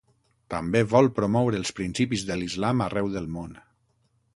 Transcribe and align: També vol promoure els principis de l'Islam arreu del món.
També 0.53 0.81
vol 0.93 1.11
promoure 1.19 1.61
els 1.65 1.75
principis 1.81 2.27
de 2.31 2.41
l'Islam 2.41 2.85
arreu 2.91 3.17
del 3.19 3.33
món. 3.39 3.59